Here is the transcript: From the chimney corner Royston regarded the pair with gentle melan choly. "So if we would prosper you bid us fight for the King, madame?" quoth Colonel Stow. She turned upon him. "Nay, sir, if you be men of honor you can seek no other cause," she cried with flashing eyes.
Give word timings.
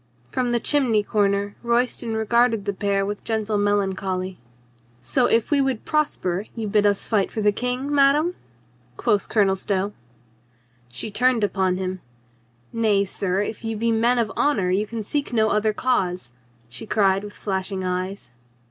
From 0.31 0.51
the 0.51 0.59
chimney 0.59 1.03
corner 1.03 1.55
Royston 1.61 2.15
regarded 2.17 2.65
the 2.65 2.73
pair 2.73 3.05
with 3.05 3.23
gentle 3.23 3.59
melan 3.59 3.93
choly. 3.93 4.37
"So 4.99 5.27
if 5.27 5.51
we 5.51 5.61
would 5.61 5.85
prosper 5.85 6.47
you 6.55 6.67
bid 6.67 6.87
us 6.87 7.05
fight 7.07 7.29
for 7.29 7.41
the 7.41 7.51
King, 7.51 7.93
madame?" 7.93 8.33
quoth 8.97 9.29
Colonel 9.29 9.55
Stow. 9.55 9.93
She 10.91 11.11
turned 11.11 11.43
upon 11.43 11.77
him. 11.77 12.01
"Nay, 12.73 13.05
sir, 13.05 13.43
if 13.43 13.63
you 13.63 13.77
be 13.77 13.91
men 13.91 14.17
of 14.17 14.31
honor 14.35 14.71
you 14.71 14.87
can 14.87 15.03
seek 15.03 15.33
no 15.33 15.49
other 15.51 15.71
cause," 15.71 16.33
she 16.67 16.87
cried 16.87 17.23
with 17.23 17.33
flashing 17.33 17.83
eyes. 17.83 18.31